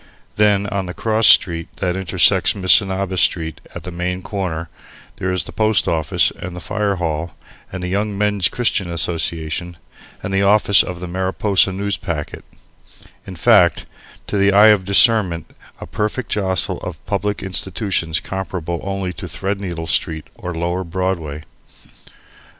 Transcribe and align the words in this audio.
Then 0.35 0.65
on 0.65 0.87
the 0.87 0.95
"cross" 0.95 1.27
street 1.27 1.67
that 1.75 1.95
intersects 1.95 2.55
Missinaba 2.55 3.17
Street 3.19 3.61
at 3.75 3.83
the 3.83 3.91
main 3.91 4.23
corner 4.23 4.67
there 5.17 5.31
is 5.31 5.43
the 5.43 5.51
Post 5.51 5.87
Office 5.87 6.31
and 6.39 6.55
the 6.55 6.59
Fire 6.59 6.95
Hall 6.95 7.35
and 7.71 7.83
the 7.83 7.87
Young 7.87 8.17
Men's 8.17 8.47
Christian 8.47 8.89
Association 8.89 9.77
and 10.23 10.33
the 10.33 10.41
office 10.41 10.81
of 10.81 11.01
the 11.01 11.07
Mariposa 11.07 11.69
Newspacket, 11.71 12.41
in 13.27 13.35
fact, 13.35 13.85
to 14.25 14.39
the 14.39 14.51
eye 14.51 14.69
of 14.69 14.85
discernment 14.85 15.53
a 15.79 15.85
perfect 15.85 16.31
jostle 16.31 16.79
of 16.79 17.05
public 17.05 17.43
institutions 17.43 18.19
comparable 18.19 18.79
only 18.81 19.13
to 19.13 19.27
Threadneedle 19.27 19.85
Street 19.87 20.31
or 20.33 20.51
Lower 20.55 20.83
Broadway. 20.83 21.43